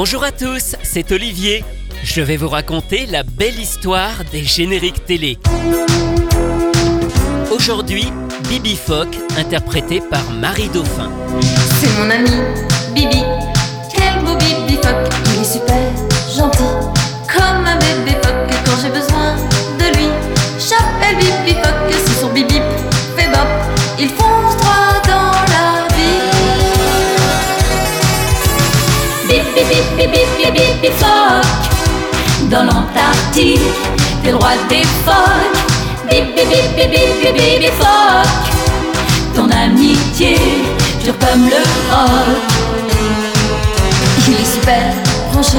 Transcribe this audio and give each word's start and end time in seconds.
Bonjour 0.00 0.22
à 0.22 0.30
tous, 0.30 0.76
c'est 0.84 1.10
Olivier. 1.10 1.64
Je 2.04 2.20
vais 2.20 2.36
vous 2.36 2.48
raconter 2.48 3.04
la 3.06 3.24
belle 3.24 3.58
histoire 3.58 4.22
des 4.30 4.44
génériques 4.44 5.04
télé. 5.04 5.38
Aujourd'hui, 7.50 8.12
Bibi 8.48 8.76
Fock, 8.76 9.08
interprété 9.36 10.00
par 10.08 10.30
Marie 10.30 10.68
Dauphin. 10.68 11.10
C'est 11.80 11.98
mon 11.98 12.10
ami, 12.10 12.30
Bibi. 12.94 13.24
Quel 13.92 14.22
beau 14.22 14.36
Bibi 14.36 14.74
Fock. 14.74 15.12
Il 15.34 15.40
est 15.40 15.44
super 15.44 15.90
gentil, 16.32 16.87
Fock. 30.98 31.44
Dans 32.50 32.64
l'Antarctique, 32.64 33.60
t'es 34.22 34.30
le 34.30 34.36
roi 34.36 34.50
des 34.68 34.84
phoques. 35.04 35.58
Bibi, 36.10 36.32
Bibi, 36.32 36.60
Bibi, 36.76 37.32
Bibi 37.32 37.66
Fock. 37.78 38.28
Ton 39.34 39.50
amitié 39.50 40.36
dure 41.02 41.18
comme 41.18 41.44
le 41.44 41.62
roc. 41.90 42.36
Il 44.26 44.34
est 44.34 44.52
super 44.52 44.92
branché, 45.32 45.58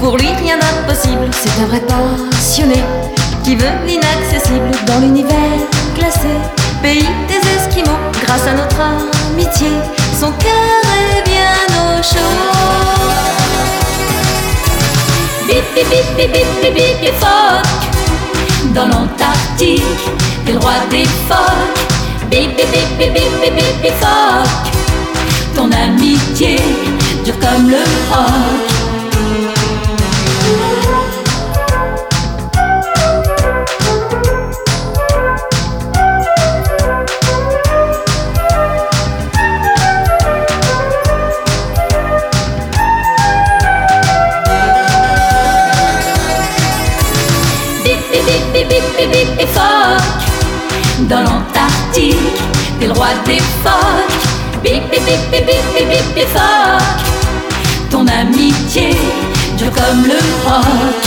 pour 0.00 0.16
lui 0.18 0.28
rien 0.42 0.56
d'impossible. 0.58 1.30
C'est 1.32 1.62
un 1.62 1.66
vrai 1.66 1.80
passionné 1.80 2.82
qui 3.42 3.56
veut 3.56 3.76
l'inaccessible 3.86 4.70
dans 4.86 5.00
l'univers 5.00 5.58
glacé. 5.96 6.34
Pays 6.82 7.08
des 7.28 7.42
Esquimaux, 7.56 7.98
grâce 8.24 8.46
à 8.46 8.52
notre 8.52 8.80
amitié, 9.32 9.68
son 10.20 10.30
cœur 10.32 10.82
est 11.16 11.22
bien 11.28 11.66
au 11.78 12.02
chaud. 12.02 13.43
Bip 15.46 15.64
bip 15.74 15.86
bip 15.90 16.06
bip 16.16 16.32
bip 16.32 16.46
bip 16.62 16.74
bip 16.74 17.00
bip 17.00 17.14
phoque 17.20 18.74
Dans 18.74 18.86
l'Antarctique, 18.86 19.82
t'es 20.46 20.52
le 20.52 20.58
roi 20.58 20.72
des 20.90 21.04
phoques 21.28 22.30
Bip 22.30 22.56
bip 22.56 22.66
bip 22.72 22.98
bip 22.98 23.12
bip 23.12 23.30
bip 23.42 23.54
bip 23.54 23.82
bip 23.82 23.92
phoque 24.00 24.72
Ton 25.54 25.70
amitié 25.70 26.56
dure 27.24 27.38
comme 27.40 27.68
le 27.70 27.76
roc 28.10 28.83
Bip 54.64 54.90
bip 54.90 55.04
bip 55.04 55.20
bip 55.30 55.46
bip 55.46 55.88
bip 55.90 56.14
bip 56.14 56.28
phoque 56.28 57.04
Ton 57.90 58.06
amitié 58.06 58.96
dure 59.58 59.70
comme 59.70 60.06
le 60.06 60.16
roc 60.46 61.02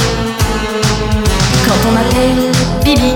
Quand 1.66 1.80
on 1.88 1.92
m'appelle 1.94 2.52
Bibi, 2.84 3.16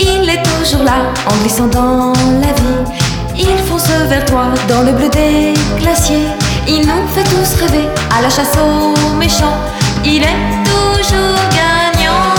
il 0.00 0.28
est 0.28 0.42
toujours 0.42 0.82
là 0.82 1.12
en 1.30 1.36
glissant 1.42 1.68
dans 1.68 2.12
la 2.40 2.52
vie 2.58 2.92
Il 3.38 3.56
fonce 3.68 3.88
vers 4.08 4.24
toi 4.24 4.46
dans 4.68 4.82
le 4.82 4.90
bleu 4.90 5.08
des 5.10 5.54
glaciers 5.80 6.26
Il 6.66 6.80
nous 6.80 7.06
fait 7.14 7.22
tous 7.22 7.60
rêver 7.60 7.86
à 8.18 8.22
la 8.22 8.30
chasse 8.30 8.58
aux 8.58 9.14
méchants 9.14 9.58
Il 10.04 10.24
est 10.24 10.40
toujours 10.64 11.38
gagnant 11.54 12.34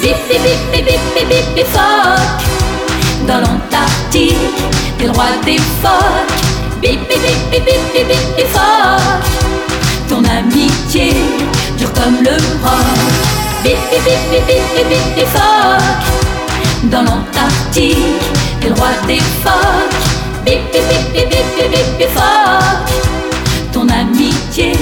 Bip 0.00 0.16
bip 0.26 0.42
bip 0.42 0.86
bip 0.86 1.00
bip 1.14 1.28
bip 1.28 1.54
bip 1.54 1.66
phoque 1.66 2.57
Dans 3.28 3.40
l'Antarctique, 3.40 4.38
t'es 4.96 5.04
le 5.04 5.44
des 5.44 5.58
phoques 5.82 6.80
Bip 6.80 6.98
bip 6.98 7.20
bip 7.20 7.50
bip 7.50 7.64
bip 7.66 7.92
bip 7.92 8.08
bip 8.08 8.36
bip 8.38 8.58
Ton 10.08 10.24
amitié 10.24 11.12
dure 11.76 11.92
comme 11.92 12.22
le 12.22 12.30
roc 12.64 12.80
Bip 13.62 13.76
bip 13.90 14.02
bip 14.06 14.20
bip 14.30 14.46
bip 14.46 14.64
bip 14.74 14.88
bip 14.88 15.14
bip 15.14 16.90
Dans 16.90 17.02
l'Antarctique, 17.02 17.98
t'es 18.62 18.68
le 18.70 19.06
des 19.06 19.20
phoques 19.44 20.06
Bip 20.46 20.60
bip 20.72 20.82
bip 20.88 21.12
bip 21.12 21.28
bip 21.28 21.46
bip 21.54 21.70
bip 21.70 21.98
bip 21.98 22.22
Ton 23.74 23.88
amitié 23.90 24.72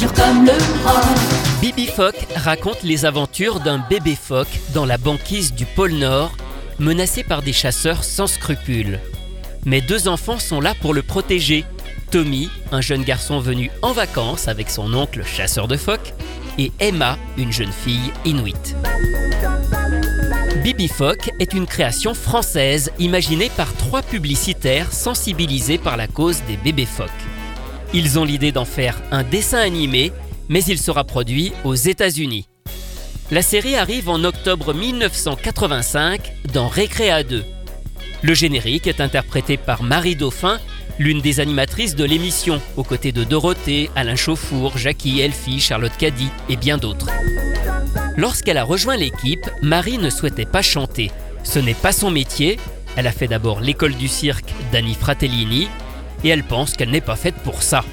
dure 0.00 0.12
comme 0.12 0.44
le 0.44 0.54
roc 0.84 1.36
Bibi 1.60 1.88
raconte 2.34 2.82
les 2.82 3.04
aventures 3.06 3.60
d'un 3.60 3.78
bébé 3.78 4.16
phoque 4.20 4.60
dans 4.74 4.84
la 4.84 4.98
banquise 4.98 5.54
du 5.54 5.64
pôle 5.64 5.92
Nord, 5.92 6.32
menacé 6.78 7.22
par 7.22 7.42
des 7.42 7.52
chasseurs 7.52 8.04
sans 8.04 8.26
scrupules. 8.26 9.00
Mais 9.64 9.80
deux 9.80 10.08
enfants 10.08 10.38
sont 10.38 10.60
là 10.60 10.74
pour 10.80 10.94
le 10.94 11.02
protéger. 11.02 11.64
Tommy, 12.10 12.48
un 12.70 12.80
jeune 12.80 13.02
garçon 13.02 13.40
venu 13.40 13.70
en 13.82 13.92
vacances 13.92 14.48
avec 14.48 14.70
son 14.70 14.94
oncle 14.94 15.24
chasseur 15.24 15.66
de 15.68 15.76
phoques, 15.76 16.14
et 16.58 16.72
Emma, 16.80 17.18
une 17.36 17.52
jeune 17.52 17.72
fille 17.72 18.12
inuite. 18.24 18.76
Bibi 20.62 20.88
Fock 20.88 21.30
est 21.38 21.52
une 21.52 21.66
création 21.66 22.14
française 22.14 22.90
imaginée 22.98 23.50
par 23.56 23.72
trois 23.74 24.02
publicitaires 24.02 24.92
sensibilisés 24.92 25.78
par 25.78 25.96
la 25.96 26.08
cause 26.08 26.42
des 26.48 26.56
bébés 26.56 26.86
phoques. 26.86 27.10
Ils 27.94 28.18
ont 28.18 28.24
l'idée 28.24 28.52
d'en 28.52 28.64
faire 28.64 29.00
un 29.10 29.22
dessin 29.22 29.58
animé, 29.58 30.12
mais 30.48 30.64
il 30.64 30.78
sera 30.78 31.04
produit 31.04 31.52
aux 31.64 31.74
États-Unis. 31.74 32.48
La 33.32 33.42
série 33.42 33.74
arrive 33.74 34.08
en 34.08 34.22
octobre 34.22 34.72
1985 34.72 36.32
dans 36.52 36.68
Récréa 36.68 37.24
2. 37.24 37.44
Le 38.22 38.34
générique 38.34 38.86
est 38.86 39.00
interprété 39.00 39.56
par 39.56 39.82
Marie 39.82 40.14
Dauphin, 40.14 40.60
l'une 41.00 41.20
des 41.20 41.40
animatrices 41.40 41.96
de 41.96 42.04
l'émission, 42.04 42.62
aux 42.76 42.84
côtés 42.84 43.10
de 43.10 43.24
Dorothée, 43.24 43.90
Alain 43.96 44.14
Chauffour, 44.14 44.78
Jackie 44.78 45.20
Elfie, 45.20 45.58
Charlotte 45.58 45.96
Caddy 45.98 46.28
et 46.48 46.54
bien 46.54 46.78
d'autres. 46.78 47.10
Lorsqu'elle 48.16 48.58
a 48.58 48.64
rejoint 48.64 48.96
l'équipe, 48.96 49.50
Marie 49.60 49.98
ne 49.98 50.08
souhaitait 50.08 50.46
pas 50.46 50.62
chanter. 50.62 51.10
Ce 51.42 51.58
n'est 51.58 51.74
pas 51.74 51.92
son 51.92 52.12
métier. 52.12 52.60
Elle 52.94 53.08
a 53.08 53.12
fait 53.12 53.26
d'abord 53.26 53.60
l'école 53.60 53.96
du 53.96 54.06
cirque 54.06 54.54
d'Annie 54.70 54.94
Fratellini 54.94 55.66
et 56.22 56.28
elle 56.28 56.44
pense 56.44 56.74
qu'elle 56.74 56.90
n'est 56.90 57.00
pas 57.00 57.16
faite 57.16 57.36
pour 57.42 57.64
ça. 57.64 57.84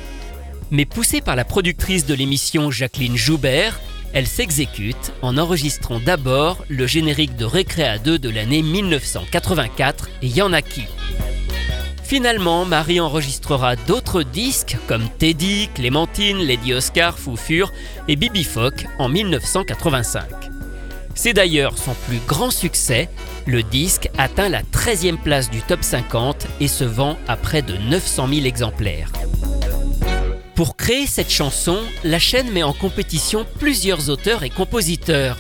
Mais 0.70 0.86
poussée 0.86 1.22
par 1.22 1.36
la 1.36 1.44
productrice 1.44 2.06
de 2.06 2.14
l'émission 2.14 2.70
Jacqueline 2.70 3.18
Joubert, 3.18 3.80
elle 4.14 4.28
s'exécute 4.28 5.12
en 5.22 5.38
enregistrant 5.38 6.00
d'abord 6.00 6.64
le 6.70 6.88
générique 6.88 7.36
de 7.36 7.46
Récréa 7.46 7.98
2 7.98 8.20
de 8.20 8.30
l'année 8.30 8.62
1984 8.62 10.10
et 10.22 10.28
Yanaki. 10.28 10.84
Finalement, 12.04 12.64
Marie 12.64 13.00
enregistrera 13.00 13.76
d'autres 13.76 14.22
disques 14.22 14.78
comme 14.88 15.10
Teddy, 15.18 15.70
Clémentine, 15.74 16.38
Lady 16.38 16.74
Oscar, 16.74 17.18
Foufure 17.18 17.72
et 18.08 18.16
Bibi 18.16 18.44
Fock 18.44 18.86
en 19.00 19.10
1985. 19.10 20.24
C'est 21.16 21.34
d'ailleurs 21.34 21.78
son 21.78 21.94
plus 22.08 22.20
grand 22.28 22.52
succès. 22.52 23.10
Le 23.46 23.64
disque 23.64 24.10
atteint 24.18 24.50
la 24.50 24.62
13e 24.62 25.18
place 25.18 25.50
du 25.50 25.62
top 25.62 25.84
50 25.84 26.48
et 26.60 26.68
se 26.68 26.84
vend 26.84 27.18
à 27.28 27.36
près 27.36 27.62
de 27.62 27.78
900 27.90 28.28
000 28.28 28.46
exemplaires. 28.46 29.12
Pour 30.56 30.78
créer 30.78 31.08
cette 31.08 31.32
chanson, 31.32 31.80
la 32.04 32.20
chaîne 32.20 32.52
met 32.52 32.62
en 32.62 32.74
compétition 32.74 33.44
plusieurs 33.58 34.10
auteurs 34.12 34.44
et 34.44 34.52
compositeurs. 34.52 35.40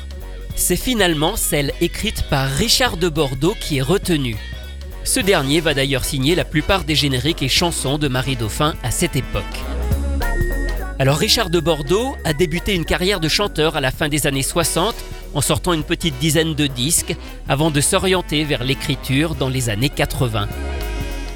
C'est 0.55 0.75
finalement 0.75 1.35
celle 1.35 1.71
écrite 1.81 2.23
par 2.29 2.49
Richard 2.49 2.97
de 2.97 3.09
Bordeaux 3.09 3.53
qui 3.59 3.77
est 3.77 3.83
retenue. 3.83 4.37
Ce 5.03 5.19
dernier 5.19 5.59
va 5.59 5.75
d'ailleurs 5.75 6.03
signer 6.03 6.33
la 6.33 6.45
plupart 6.45 6.83
des 6.83 6.95
génériques 6.95 7.43
et 7.43 7.47
chansons 7.47 7.99
de 7.99 8.07
Marie 8.07 8.37
Dauphin 8.37 8.73
à 8.81 8.89
cette 8.89 9.15
époque. 9.15 9.43
Alors 10.97 11.17
Richard 11.17 11.51
de 11.51 11.59
Bordeaux 11.59 12.15
a 12.23 12.33
débuté 12.33 12.73
une 12.73 12.85
carrière 12.85 13.19
de 13.19 13.27
chanteur 13.27 13.75
à 13.75 13.81
la 13.81 13.91
fin 13.91 14.09
des 14.09 14.25
années 14.25 14.41
60 14.41 14.95
en 15.35 15.41
sortant 15.41 15.73
une 15.73 15.83
petite 15.83 16.17
dizaine 16.17 16.55
de 16.55 16.65
disques 16.65 17.15
avant 17.47 17.69
de 17.69 17.81
s'orienter 17.81 18.45
vers 18.45 18.63
l'écriture 18.63 19.35
dans 19.35 19.49
les 19.49 19.69
années 19.69 19.89
80. 19.89 20.47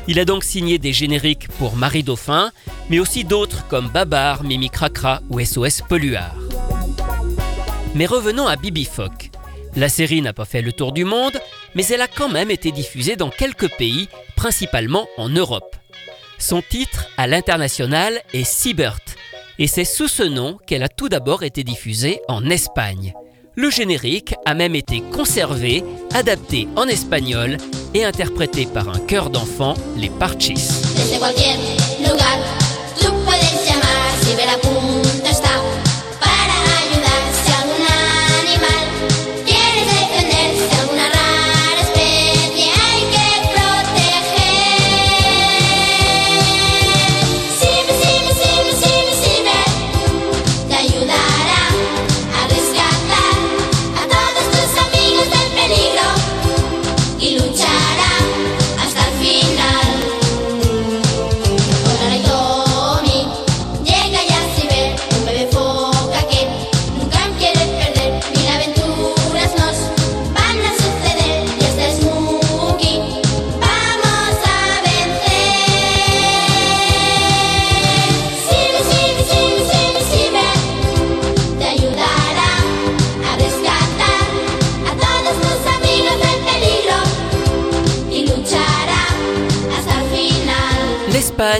Il 0.09 0.19
a 0.19 0.25
donc 0.25 0.45
signé 0.45 0.77
des 0.77 0.93
génériques 0.93 1.49
pour 1.59 1.75
Marie 1.75 2.03
Dauphin, 2.03 2.51
mais 2.89 2.99
aussi 2.99 3.25
d'autres 3.25 3.67
comme 3.67 3.89
Babar, 3.89 4.43
Mimi 4.43 4.69
Cracra 4.69 5.21
ou 5.29 5.43
SOS 5.43 5.81
Polluard. 5.81 6.35
Mais 7.93 8.05
revenons 8.05 8.47
à 8.47 8.55
Bibi 8.55 8.85
Fock. 8.85 9.31
La 9.75 9.89
série 9.89 10.21
n'a 10.21 10.31
pas 10.31 10.45
fait 10.45 10.61
le 10.61 10.71
tour 10.71 10.93
du 10.93 11.03
monde, 11.03 11.37
mais 11.75 11.85
elle 11.87 12.01
a 12.01 12.07
quand 12.07 12.29
même 12.29 12.51
été 12.51 12.71
diffusée 12.71 13.17
dans 13.17 13.29
quelques 13.29 13.69
pays, 13.77 14.07
principalement 14.37 15.07
en 15.17 15.27
Europe. 15.27 15.75
Son 16.39 16.61
titre 16.61 17.07
à 17.17 17.27
l'international 17.27 18.21
est 18.33 18.45
Siebert, 18.45 18.99
et 19.59 19.67
c'est 19.67 19.85
sous 19.85 20.07
ce 20.07 20.23
nom 20.23 20.57
qu'elle 20.65 20.83
a 20.83 20.89
tout 20.89 21.09
d'abord 21.09 21.43
été 21.43 21.63
diffusée 21.63 22.21
en 22.29 22.49
Espagne. 22.49 23.13
Le 23.55 23.71
générique 23.71 24.35
a 24.45 24.53
même 24.53 24.75
été 24.75 25.01
conservé, 25.01 25.83
adapté 26.13 26.67
en 26.75 26.87
espagnol 26.87 27.57
et 27.97 28.05
interprété 28.05 28.67
par 28.67 28.89
un 28.89 28.99
chœur 28.99 29.31
d'enfants, 29.31 29.73
les 29.95 30.09
Parchis. 30.09 30.53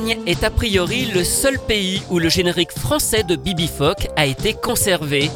Est 0.10 0.44
a 0.46 0.50
priori 0.50 1.06
le 1.14 1.24
seul 1.26 1.60
pays 1.60 2.02
où 2.10 2.20
le 2.20 2.30
générique 2.30 2.72
français 2.72 3.24
de 3.24 3.36
Bibi 3.36 3.68
Fock 3.68 4.08
a 4.16 4.26
été 4.26 4.54
conservé. 4.54 5.30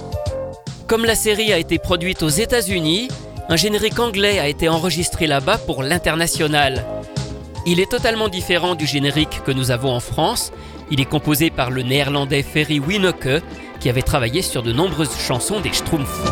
Comme 0.87 1.03
la 1.03 1.15
série 1.15 1.51
a 1.51 1.57
été 1.57 1.77
produite 1.77 2.23
aux 2.23 2.29
États-Unis, 2.29 3.09
un 3.49 3.57
générique 3.57 3.99
anglais 3.99 4.39
a 4.39 4.47
été 4.47 4.69
enregistré 4.69 5.27
là-bas 5.27 5.57
pour 5.57 5.83
l'international. 5.83 6.85
Il 7.65 7.81
est 7.81 7.91
totalement 7.91 8.29
différent 8.29 8.75
du 8.75 8.85
générique 8.85 9.41
que 9.45 9.51
nous 9.51 9.71
avons 9.71 9.93
en 9.93 9.99
France. 9.99 10.53
Il 10.89 11.01
est 11.01 11.05
composé 11.05 11.49
par 11.49 11.69
le 11.69 11.81
néerlandais 11.81 12.43
Ferry 12.43 12.79
Winneke, 12.79 13.43
qui 13.81 13.89
avait 13.89 14.01
travaillé 14.01 14.41
sur 14.41 14.63
de 14.63 14.71
nombreuses 14.71 15.17
chansons 15.17 15.59
des 15.59 15.73
Schtroumpfs. 15.73 16.31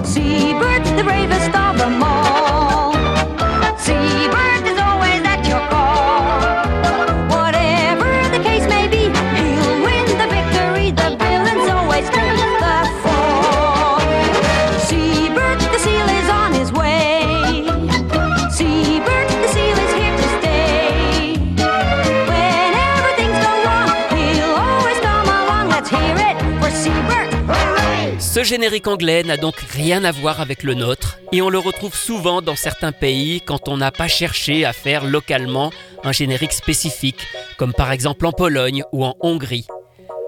Ce 28.39 28.45
générique 28.45 28.87
anglais 28.87 29.21
n'a 29.23 29.35
donc 29.35 29.57
rien 29.57 30.05
à 30.05 30.13
voir 30.13 30.39
avec 30.39 30.63
le 30.63 30.73
nôtre 30.73 31.19
et 31.33 31.41
on 31.41 31.49
le 31.49 31.59
retrouve 31.59 31.93
souvent 31.93 32.41
dans 32.41 32.55
certains 32.55 32.93
pays 32.93 33.41
quand 33.41 33.67
on 33.67 33.75
n'a 33.75 33.91
pas 33.91 34.07
cherché 34.07 34.63
à 34.63 34.71
faire 34.71 35.03
localement 35.03 35.73
un 36.05 36.13
générique 36.13 36.53
spécifique, 36.53 37.27
comme 37.57 37.73
par 37.73 37.91
exemple 37.91 38.25
en 38.25 38.31
Pologne 38.31 38.85
ou 38.93 39.03
en 39.03 39.17
Hongrie. 39.19 39.67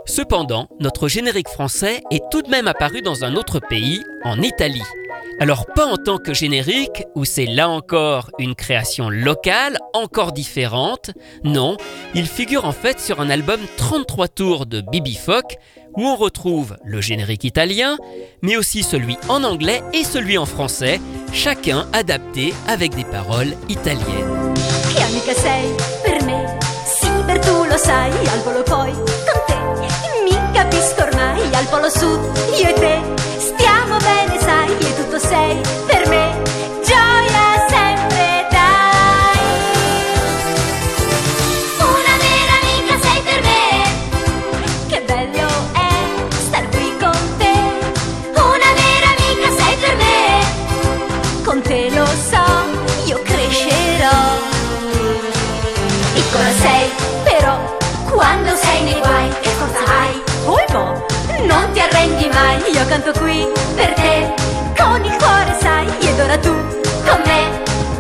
Cependant, 0.06 0.68
notre 0.82 1.08
générique 1.08 1.48
français 1.48 2.02
est 2.12 2.22
tout 2.30 2.42
de 2.42 2.50
même 2.50 2.68
apparu 2.68 3.02
dans 3.02 3.24
un 3.24 3.38
autre 3.38 3.62
pays, 3.62 4.04
en 4.26 4.42
Italie. 4.42 4.84
Alors 5.40 5.66
pas 5.66 5.86
en 5.86 5.96
tant 5.96 6.18
que 6.18 6.34
générique, 6.34 7.06
où 7.16 7.24
c'est 7.24 7.46
là 7.46 7.70
encore 7.70 8.30
une 8.40 8.56
création 8.56 9.10
locale, 9.10 9.78
encore 9.94 10.34
différente, 10.34 11.12
non, 11.44 11.78
il 12.14 12.28
figure 12.28 12.66
en 12.66 12.74
fait 12.74 13.00
sur 13.00 13.22
un 13.22 13.30
album 13.30 13.62
33 13.78 14.28
tours 14.28 14.66
de 14.66 14.82
Bibi 14.82 15.16
Fock, 15.16 15.56
où 15.96 16.06
on 16.06 16.16
retrouve 16.16 16.78
le 16.84 17.02
générique 17.02 17.44
italien, 17.44 17.98
mais 18.42 18.58
aussi 18.58 18.84
celui 18.84 19.18
en 19.30 19.44
anglais 19.44 19.82
et 19.94 20.04
celui 20.04 20.38
en 20.38 20.46
français, 20.46 21.00
chacun 21.34 21.88
adapté 21.94 22.54
avec 22.68 22.96
des 22.96 23.06
paroles 23.06 23.54
italiennes. 23.70 24.56
canto 62.92 63.14
qui 63.22 63.48
per 63.74 63.94
te. 63.94 64.34
Con 64.78 65.02
il 65.06 65.16
cuore 65.16 65.56
sai 65.62 65.88
ed 66.02 66.20
ora 66.20 66.38
tu 66.38 66.54
con 67.08 67.22
me. 67.24 67.42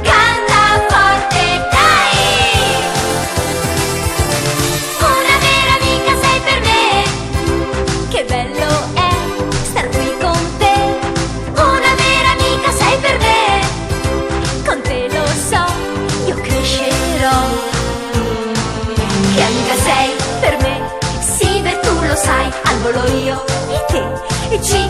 Canta 0.02 0.64
forte 0.90 1.44
dai! 1.72 2.18
Una 5.00 5.38
vera 5.48 5.74
amica 5.80 6.14
sei 6.24 6.40
per 6.48 6.60
me. 6.68 6.84
Che 8.10 8.26
bello 8.26 8.70
è 8.96 9.12
star 9.64 9.88
qui 9.92 10.14
con 10.20 10.58
te. 10.58 10.76
Una 11.56 11.94
vera 12.04 12.32
amica 12.38 12.72
sei 12.72 12.98
per 12.98 13.18
me. 13.20 13.40
Con 14.66 14.82
te 14.82 15.08
lo 15.10 15.26
so 15.50 15.64
io 16.26 16.36
crescerò. 16.36 17.40
Che 19.36 19.42
amica 19.42 19.76
sei 19.86 20.10
per 20.42 20.58
me. 20.64 20.76
Sì 21.22 21.62
beh 21.62 21.80
tu 21.80 21.94
lo 22.06 22.16
sai 22.16 22.52
al 22.64 22.78
volo 22.80 23.06
io 23.24 23.42
e 23.70 23.86
te. 23.88 24.30
E 24.54 24.62
ci 24.62 24.81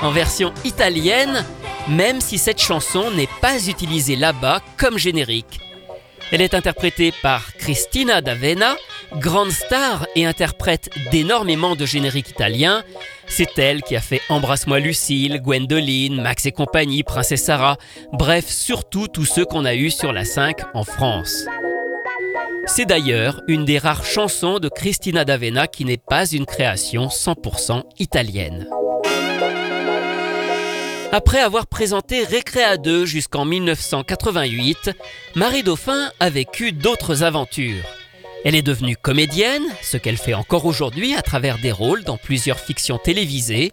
En 0.00 0.12
version 0.12 0.54
italienne, 0.64 1.44
même 1.88 2.22
si 2.22 2.38
cette 2.38 2.60
chanson 2.60 3.10
n'est 3.10 3.28
pas 3.42 3.66
utilisée 3.68 4.16
là-bas 4.16 4.62
comme 4.78 4.96
générique. 4.96 5.60
Elle 6.32 6.40
est 6.40 6.54
interprétée 6.54 7.12
par 7.22 7.54
Cristina 7.58 8.22
D'Avena 8.22 8.76
Grande 9.12 9.50
star 9.50 10.06
et 10.16 10.24
interprète 10.24 10.88
d'énormément 11.12 11.76
de 11.76 11.84
génériques 11.84 12.30
italiens, 12.30 12.82
c'est 13.28 13.58
elle 13.58 13.82
qui 13.82 13.94
a 13.94 14.00
fait 14.00 14.20
Embrasse-moi 14.30 14.80
Lucille, 14.80 15.40
Gwendoline, 15.42 16.20
Max 16.20 16.46
et 16.46 16.52
compagnie, 16.52 17.02
Princesse 17.02 17.44
Sarah, 17.44 17.76
bref, 18.12 18.46
surtout 18.48 19.06
tous 19.06 19.26
ceux 19.26 19.44
qu'on 19.44 19.64
a 19.64 19.74
eus 19.74 19.90
sur 19.90 20.12
la 20.12 20.24
5 20.24 20.56
en 20.74 20.82
France. 20.84 21.44
C'est 22.66 22.86
d'ailleurs 22.86 23.42
une 23.46 23.64
des 23.64 23.78
rares 23.78 24.04
chansons 24.04 24.58
de 24.58 24.68
Christina 24.68 25.24
d'Avena 25.24 25.66
qui 25.68 25.84
n'est 25.84 25.98
pas 25.98 26.26
une 26.26 26.46
création 26.46 27.06
100% 27.06 27.82
italienne. 27.98 28.66
Après 31.16 31.40
avoir 31.40 31.66
présenté 31.66 32.24
Récréa 32.24 32.76
2 32.76 33.06
jusqu'en 33.06 33.46
1988, 33.46 34.90
Marie 35.34 35.62
Dauphin 35.62 36.10
a 36.20 36.28
vécu 36.28 36.72
d'autres 36.72 37.22
aventures. 37.22 37.86
Elle 38.44 38.54
est 38.54 38.60
devenue 38.60 38.98
comédienne, 38.98 39.62
ce 39.80 39.96
qu'elle 39.96 40.18
fait 40.18 40.34
encore 40.34 40.66
aujourd'hui 40.66 41.14
à 41.14 41.22
travers 41.22 41.56
des 41.56 41.72
rôles 41.72 42.04
dans 42.04 42.18
plusieurs 42.18 42.60
fictions 42.60 42.98
télévisées. 42.98 43.72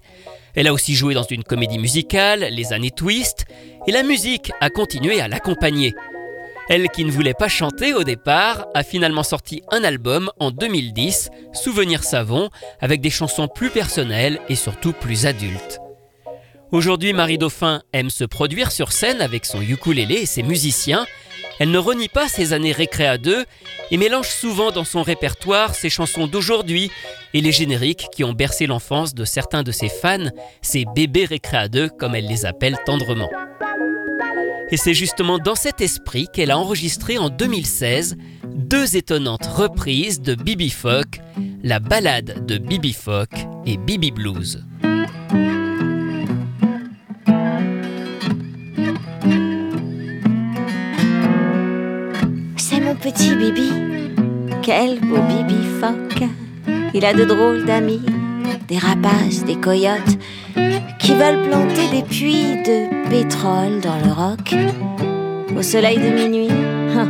Elle 0.56 0.68
a 0.68 0.74
aussi 0.74 0.96
joué 0.96 1.16
dans 1.16 1.24
une 1.24 1.44
comédie 1.44 1.80
musicale, 1.80 2.48
Les 2.50 2.72
années 2.72 2.92
Twist, 2.92 3.44
et 3.88 3.92
la 3.92 4.04
musique 4.04 4.54
a 4.62 4.70
continué 4.70 5.20
à 5.20 5.28
l'accompagner. 5.28 5.94
Elle 6.70 6.88
qui 6.88 7.04
ne 7.04 7.12
voulait 7.12 7.34
pas 7.34 7.50
chanter 7.50 7.94
au 7.94 8.06
départ 8.06 8.68
a 8.74 8.84
finalement 8.84 9.24
sorti 9.24 9.64
un 9.70 9.84
album 9.84 10.32
en 10.40 10.52
2010, 10.52 11.30
Souvenir 11.52 12.06
Savon, 12.06 12.50
avec 12.80 13.02
des 13.02 13.10
chansons 13.10 13.50
plus 13.50 13.70
personnelles 13.70 14.40
et 14.48 14.56
surtout 14.56 14.94
plus 14.94 15.26
adultes. 15.26 15.83
Aujourd'hui, 16.74 17.14
Marie 17.14 17.38
Dauphin 17.38 17.84
aime 17.94 18.10
se 18.10 18.24
produire 18.24 18.72
sur 18.72 18.94
scène 18.94 19.22
avec 19.22 19.46
son 19.46 19.62
ukulélé 19.62 20.16
et 20.16 20.26
ses 20.26 20.42
musiciens. 20.42 21.06
Elle 21.60 21.70
ne 21.70 21.78
renie 21.78 22.08
pas 22.08 22.28
ses 22.28 22.52
années 22.52 22.72
récréa 22.72 23.20
2 23.20 23.46
et 23.92 23.98
mélange 23.98 24.28
souvent 24.28 24.72
dans 24.72 24.84
son 24.84 25.04
répertoire 25.04 25.76
ses 25.76 25.92
chansons 25.92 26.26
d'aujourd'hui 26.26 26.90
et 27.36 27.42
les 27.42 27.52
génériques 27.52 28.08
qui 28.12 28.24
ont 28.24 28.34
bercé 28.34 28.66
l'enfance 28.66 29.14
de 29.14 29.24
certains 29.24 29.62
de 29.62 29.72
ses 29.72 29.88
fans, 29.88 30.32
ses 30.64 30.86
bébés 30.96 31.26
récréa 31.26 31.68
2 31.68 31.90
comme 31.90 32.16
elle 32.16 32.26
les 32.26 32.44
appelle 32.44 32.80
tendrement. 32.88 33.30
Et 34.72 34.78
c'est 34.78 34.96
justement 34.96 35.38
dans 35.38 35.54
cet 35.54 35.80
esprit 35.80 36.26
qu'elle 36.34 36.50
a 36.50 36.58
enregistré 36.58 37.20
en 37.20 37.30
2016 37.30 38.18
deux 38.48 38.98
étonnantes 38.98 39.46
reprises 39.46 40.22
de 40.22 40.34
Bibi 40.34 40.72
Fock, 40.72 41.20
la 41.62 41.80
balade 41.80 42.48
de 42.48 42.58
Bibi 42.58 42.94
Fock 42.94 43.30
et 43.68 43.78
Bibi 43.78 44.10
Blues. 44.10 44.64
Petit 52.96 53.36
Bibi, 53.36 53.72
quel 54.62 55.00
beau 55.00 55.18
Bibi 55.28 55.62
phoque. 55.80 56.30
Il 56.94 57.06
a 57.06 57.14
de 57.14 57.26
drôles 57.26 57.66
d'amis, 57.66 58.02
des 58.68 58.78
rapaces, 58.78 59.44
des 59.46 59.56
coyotes, 59.56 60.18
qui 61.00 61.14
veulent 61.14 61.42
planter 61.50 61.88
des 61.92 62.04
puits 62.04 62.64
de 62.66 63.10
pétrole 63.10 63.82
dans 63.82 63.98
le 63.98 64.12
roc. 64.12 64.56
Au 65.58 65.62
soleil 65.62 65.98
de 65.98 66.10
minuit, 66.10 66.50
hein, 66.52 67.08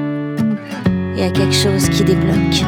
il 1.15 1.19
y 1.19 1.23
a 1.23 1.31
quelque 1.31 1.55
chose 1.55 1.89
qui 1.89 2.03
débloque. 2.03 2.63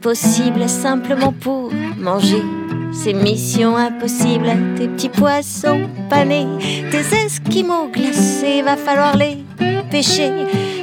Possible 0.00 0.68
simplement 0.68 1.32
pour 1.32 1.70
manger. 1.98 2.42
Ces 2.92 3.12
missions 3.12 3.76
impossibles, 3.76 4.50
tes 4.76 4.88
petits 4.88 5.08
poissons 5.08 5.88
panés, 6.08 6.46
tes 6.90 7.24
esquimaux 7.24 7.88
glacés, 7.92 8.62
va 8.62 8.76
falloir 8.76 9.16
les 9.16 9.44
pêcher 9.90 10.32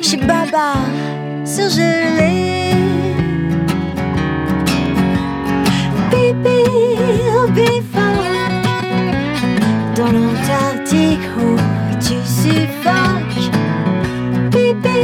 chez 0.02 0.18
Baba 0.18 0.74
surgelé. 1.44 2.72
Bibi, 6.12 6.64
oh 7.36 7.48
dans 9.96 10.12
l'Antarctique 10.12 11.28
où 11.38 11.56
tu 12.00 12.16
suffoques. 12.26 13.52
Bibi, 14.52 15.00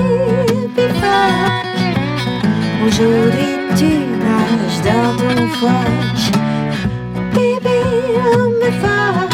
aujourd'hui 2.86 3.61
tu 3.76 3.92
nages 4.24 4.82
dans 4.84 5.16
ton 5.18 5.48
foc. 5.60 6.22
Bébé, 7.34 7.80
me 8.62 8.72
fuck 8.82 9.32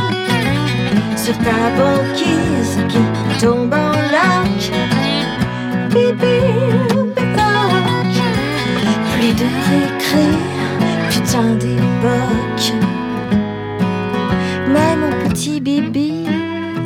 sur 1.16 1.38
ta 1.40 1.60
banquise 1.78 2.78
qui 2.90 3.02
tombe 3.40 3.74
en 3.74 3.92
lac. 4.14 4.62
Bébé, 5.92 6.42
me 6.94 7.24
fuck 7.36 7.88
plus 9.14 9.34
de 9.34 9.48
récré, 9.70 10.28
putain 11.10 11.56
d'époque. 11.56 12.74
Mais 14.70 14.96
mon 14.96 15.30
petit 15.30 15.60
Bibi 15.62 16.26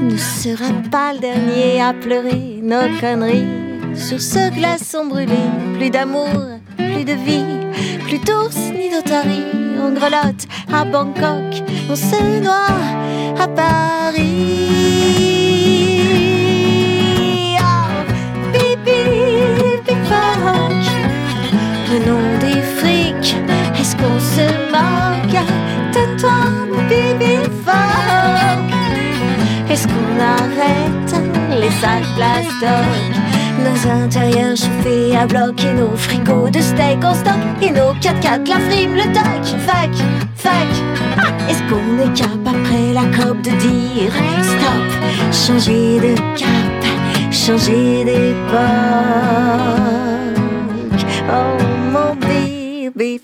ne 0.02 0.18
sera 0.18 0.72
pas 0.92 1.14
le 1.14 1.20
dernier 1.20 1.82
à 1.82 1.94
pleurer 1.94 2.60
nos 2.62 2.88
conneries 3.00 3.48
sur 3.96 4.22
ce 4.22 4.54
glaçon 4.54 5.06
brûlé. 5.08 5.42
Plus 5.78 5.90
d'amour 5.90 6.28
plus 6.94 7.06
de 7.06 7.14
vie, 7.14 7.46
plus 8.08 8.20
d'ours 8.20 8.58
ni 8.78 8.90
d'otarie. 8.90 9.46
On 9.84 9.92
grelotte 9.92 10.46
à 10.74 10.86
Bangkok, 10.86 11.64
on 11.90 11.96
se 11.96 12.42
noie 12.42 12.76
à 13.40 13.48
Paris. 13.48 14.68
Oh, 17.60 17.88
pipi, 18.54 19.02
pipoc, 19.86 20.84
le 21.92 21.98
nom 22.08 22.24
des 22.40 22.62
frics, 22.78 23.36
est-ce 23.80 23.96
qu'on 23.96 24.20
se 24.20 24.46
moque 24.72 24.92
mon 26.70 26.84
bibi 26.88 27.36
Est-ce 29.70 29.88
qu'on 29.88 30.20
arrête 30.20 31.16
les 31.60 31.72
sacs 31.82 32.04
plastoc 32.16 33.31
nos 33.62 33.90
intérieurs 33.90 34.56
chauffés 34.56 35.16
à 35.16 35.26
bloc 35.26 35.64
et 35.64 35.74
nos 35.74 35.96
frigos 35.96 36.50
de 36.50 36.60
steak 36.60 37.04
en 37.04 37.14
stock 37.14 37.42
et 37.62 37.72
nos 37.72 37.94
4x4, 38.02 38.48
la 38.48 38.60
frime, 38.70 38.96
le 38.96 39.04
toc. 39.14 39.60
Fac, 39.60 39.90
fac, 40.36 40.68
ah, 41.18 41.32
est-ce 41.50 41.62
qu'on 41.70 42.00
est 42.00 42.14
cap 42.16 42.40
après 42.46 42.94
la 42.94 43.06
COP 43.18 43.42
de 43.42 43.52
dire 43.52 44.14
stop, 44.42 44.90
changer 45.32 46.00
de 46.00 46.16
cap, 46.38 46.82
changer 47.32 48.04
d'époque? 48.06 48.62
Oh 51.30 51.58
mon 51.92 52.16
baby, 52.16 53.20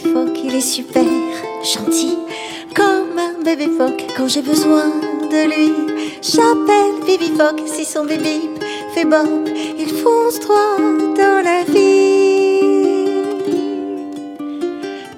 phoque, 0.00 0.38
il 0.42 0.54
est 0.54 0.60
super 0.60 1.04
gentil, 1.62 2.18
comme 2.74 3.16
un 3.18 3.42
bébé 3.44 3.68
phoque 3.78 4.04
quand 4.16 4.26
j'ai 4.26 4.42
besoin 4.42 4.88
de 5.30 5.46
lui. 5.46 5.72
J'appelle 6.22 7.04
Bibi 7.06 7.28
phoque 7.36 7.62
si 7.66 7.84
son 7.84 8.04
bébé 8.04 8.40
fait 8.94 9.04
bon, 9.04 9.44
il 9.78 9.88
fonce 9.88 10.40
droit 10.40 10.76
dans 11.16 11.42
la 11.44 11.62
vie. 11.64 12.60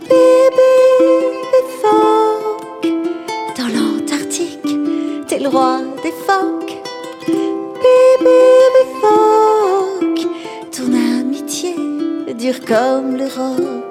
Bibi 0.02 0.72
phoque, 1.80 2.92
dans 3.56 3.68
l'Antarctique, 3.68 4.60
t'es 5.28 5.38
le 5.38 5.48
roi 5.48 5.80
des 6.02 6.12
phoques. 6.26 6.76
Bibi 7.26 8.84
phoque, 9.00 10.26
ton 10.70 10.92
amitié 10.92 11.74
dure 12.34 12.60
comme 12.66 13.16
le 13.16 13.24
roc. 13.24 13.81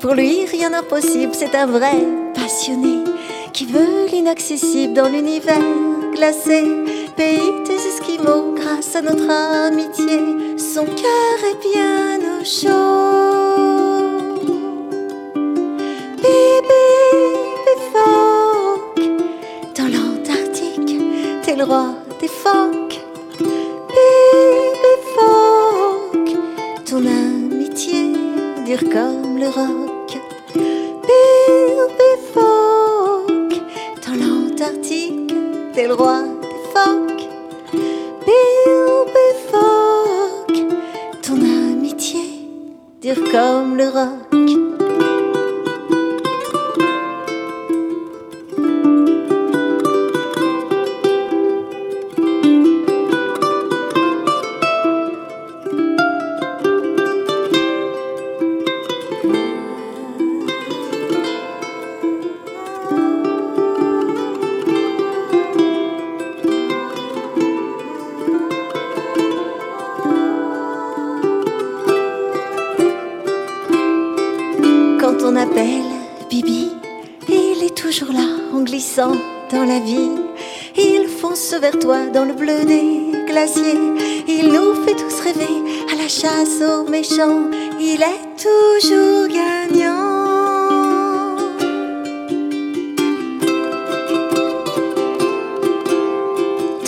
Pour 0.00 0.14
lui 0.14 0.44
rien 0.44 0.70
d'impossible, 0.70 1.32
c'est 1.34 1.54
un 1.54 1.66
vrai 1.66 1.96
passionné 2.34 3.02
qui 3.52 3.66
veut 3.66 4.06
l'inaccessible 4.12 4.92
dans 4.92 5.08
l'univers 5.08 5.58
glacé 6.14 6.62
pays 7.16 7.50
des 7.66 7.74
Esquimaux, 7.74 8.54
grâce 8.54 8.94
à 8.94 9.02
notre 9.02 9.28
amitié, 9.30 10.56
son 10.56 10.84
cœur 10.84 11.38
est 11.50 11.60
bien 11.72 12.18
au 12.38 12.44
chaud. 12.44 13.66
Bibi, 16.16 16.86
phoque, 17.92 19.00
dans 19.76 19.88
l'Antarctique, 19.88 21.00
t'es 21.42 21.56
le 21.56 21.64
roi 21.64 21.94
des 22.20 22.28
phoques. 22.28 22.95
Dure 28.76 28.90
comme 28.90 29.38
le 29.38 29.46
roc. 29.46 30.18
Bibi, 30.54 32.10
phoque, 32.32 33.60
dans 34.04 34.14
l'Antarctique, 34.14 35.32
t'es 35.72 35.86
le 35.86 35.94
roi 35.94 36.22
des 36.42 36.56
phoques. 36.74 37.28
Bibi, 38.26 39.26
phoque, 39.50 40.60
ton 41.22 41.36
amitié 41.36 42.48
dure 43.00 43.22
comme 43.32 43.76
le 43.76 43.88
roc. 43.88 44.25
Dans 79.50 79.64
la 79.64 79.80
vie. 79.80 80.10
Il 80.76 81.08
fonce 81.08 81.54
vers 81.54 81.78
toi 81.78 82.06
dans 82.06 82.24
le 82.24 82.34
bleu 82.34 82.64
des 82.64 83.26
glaciers. 83.26 83.78
Il 84.28 84.52
nous 84.52 84.74
fait 84.84 84.94
tous 84.94 85.20
rêver 85.20 85.56
à 85.92 85.96
la 85.96 86.08
chasse 86.08 86.62
aux 86.62 86.88
méchants. 86.88 87.50
Il 87.80 88.00
est 88.02 88.26
toujours 88.46 89.26
gagnant. 89.28 90.16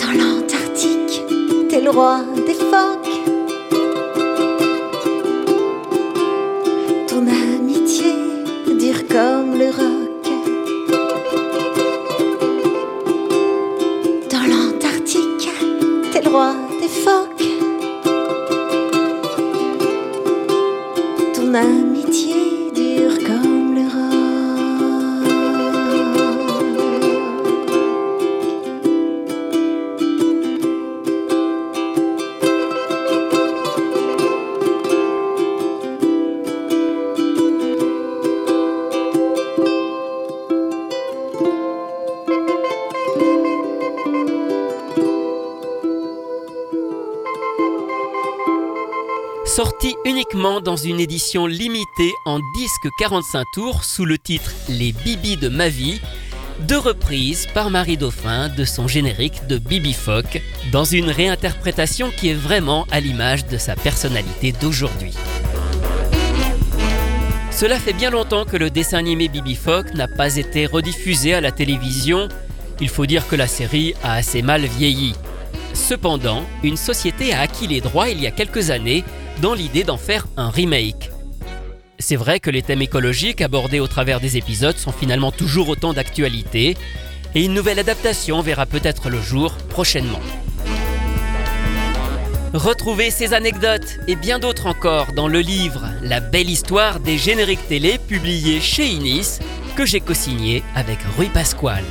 Dans 0.01 0.13
l'Antarctique, 0.17 1.23
t'es 1.69 1.81
le 1.81 1.89
roi 1.89 2.21
Sorti 49.49 49.95
uniquement 50.05 50.61
dans 50.61 50.75
une 50.75 50.99
édition 50.99 51.47
limitée 51.47 52.13
en 52.25 52.37
disque 52.55 52.87
45 52.99 53.45
tours 53.51 53.83
sous 53.83 54.05
le 54.05 54.19
titre 54.19 54.51
Les 54.69 54.91
Bibis 54.91 55.37
de 55.37 55.49
ma 55.49 55.69
vie, 55.69 55.99
deux 56.67 56.77
reprises 56.77 57.47
par 57.51 57.71
Marie 57.71 57.97
Dauphin 57.97 58.49
de 58.49 58.63
son 58.63 58.87
générique 58.87 59.47
de 59.47 59.57
Bibi 59.57 59.93
Phoque, 59.93 60.39
dans 60.71 60.83
une 60.83 61.09
réinterprétation 61.09 62.11
qui 62.11 62.29
est 62.29 62.35
vraiment 62.35 62.85
à 62.91 62.99
l'image 62.99 63.47
de 63.47 63.57
sa 63.57 63.75
personnalité 63.75 64.51
d'aujourd'hui. 64.51 65.15
Cela 67.49 67.79
fait 67.79 67.93
bien 67.93 68.11
longtemps 68.11 68.45
que 68.45 68.55
le 68.55 68.69
dessin 68.69 68.99
animé 68.99 69.29
Bibi 69.29 69.55
Phoque 69.55 69.95
n'a 69.95 70.07
pas 70.07 70.35
été 70.35 70.67
rediffusé 70.67 71.33
à 71.33 71.41
la 71.41 71.51
télévision. 71.51 72.29
Il 72.79 72.89
faut 72.89 73.07
dire 73.07 73.27
que 73.27 73.35
la 73.35 73.47
série 73.47 73.95
a 74.03 74.13
assez 74.13 74.43
mal 74.43 74.63
vieilli. 74.65 75.15
Cependant, 75.73 76.43
une 76.61 76.77
société 76.77 77.33
a 77.33 77.41
acquis 77.41 77.65
les 77.65 77.81
droits 77.81 78.09
il 78.09 78.21
y 78.21 78.27
a 78.27 78.31
quelques 78.31 78.69
années 78.69 79.03
dans 79.41 79.53
l'idée 79.53 79.83
d'en 79.83 79.97
faire 79.97 80.27
un 80.37 80.49
remake. 80.49 81.11
C'est 81.97 82.15
vrai 82.15 82.39
que 82.39 82.49
les 82.49 82.61
thèmes 82.61 82.81
écologiques 82.81 83.41
abordés 83.41 83.79
au 83.79 83.87
travers 83.87 84.19
des 84.19 84.37
épisodes 84.37 84.77
sont 84.77 84.91
finalement 84.91 85.31
toujours 85.31 85.69
autant 85.69 85.93
d'actualité, 85.93 86.77
et 87.35 87.43
une 87.43 87.53
nouvelle 87.53 87.79
adaptation 87.79 88.41
verra 88.41 88.65
peut-être 88.65 89.09
le 89.09 89.21
jour 89.21 89.53
prochainement. 89.69 90.19
Retrouvez 92.53 93.11
ces 93.11 93.33
anecdotes 93.33 93.99
et 94.07 94.15
bien 94.15 94.39
d'autres 94.39 94.65
encore 94.65 95.13
dans 95.13 95.27
le 95.27 95.39
livre 95.39 95.85
La 96.01 96.19
belle 96.19 96.49
histoire 96.49 96.99
des 96.99 97.17
génériques 97.17 97.67
télé 97.67 97.99
publié 97.99 98.59
chez 98.59 98.87
Inis 98.87 99.37
que 99.75 99.85
j'ai 99.85 99.99
co-signé 99.99 100.63
avec 100.73 100.97
Rui 101.15 101.27
Pasquale. 101.27 101.83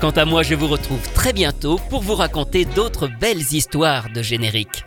Quant 0.00 0.10
à 0.10 0.24
moi, 0.24 0.42
je 0.42 0.54
vous 0.54 0.66
retrouve 0.66 1.08
très 1.14 1.32
bientôt 1.32 1.78
pour 1.88 2.02
vous 2.02 2.16
raconter 2.16 2.64
d'autres 2.64 3.08
belles 3.20 3.52
histoires 3.52 4.10
de 4.10 4.22
génériques. 4.22 4.84